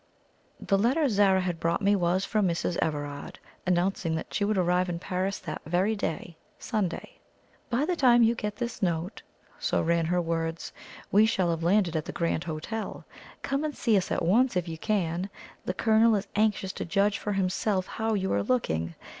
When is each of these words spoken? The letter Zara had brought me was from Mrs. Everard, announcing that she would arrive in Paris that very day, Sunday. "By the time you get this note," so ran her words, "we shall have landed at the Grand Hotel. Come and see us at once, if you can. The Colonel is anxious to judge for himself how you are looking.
The 0.59 0.79
letter 0.79 1.07
Zara 1.09 1.41
had 1.41 1.59
brought 1.59 1.79
me 1.83 1.95
was 1.95 2.25
from 2.25 2.47
Mrs. 2.47 2.75
Everard, 2.81 3.37
announcing 3.67 4.15
that 4.15 4.33
she 4.33 4.43
would 4.43 4.57
arrive 4.57 4.89
in 4.89 4.97
Paris 4.97 5.37
that 5.37 5.61
very 5.67 5.95
day, 5.95 6.37
Sunday. 6.57 7.19
"By 7.69 7.85
the 7.85 7.95
time 7.95 8.23
you 8.23 8.33
get 8.33 8.55
this 8.55 8.81
note," 8.81 9.21
so 9.59 9.79
ran 9.79 10.05
her 10.07 10.19
words, 10.19 10.73
"we 11.11 11.27
shall 11.27 11.51
have 11.51 11.61
landed 11.61 11.95
at 11.95 12.05
the 12.05 12.11
Grand 12.11 12.45
Hotel. 12.45 13.05
Come 13.43 13.63
and 13.63 13.77
see 13.77 13.95
us 13.95 14.09
at 14.11 14.25
once, 14.25 14.55
if 14.55 14.67
you 14.67 14.79
can. 14.79 15.29
The 15.65 15.75
Colonel 15.75 16.15
is 16.15 16.27
anxious 16.35 16.73
to 16.73 16.83
judge 16.85 17.19
for 17.19 17.33
himself 17.33 17.85
how 17.85 18.15
you 18.15 18.33
are 18.33 18.41
looking. 18.41 18.95